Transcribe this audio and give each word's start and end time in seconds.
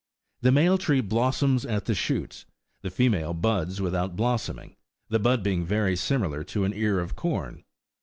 The 0.41 0.51
male 0.51 0.79
tree 0.79 1.01
blossoms 1.01 1.63
at 1.63 1.85
the 1.85 1.93
shoots; 1.93 2.47
the 2.81 2.89
female 2.89 3.35
buds 3.35 3.79
without 3.81 4.15
blossoming, 4.15 4.75
the 5.09 5.19
bud 5.19 5.43
being 5.43 5.63
very 5.63 5.95
similar 5.95 6.43
to 6.45 6.63
an 6.63 6.73
ear 6.73 6.99
of 6.99 7.15
corn. 7.15 7.63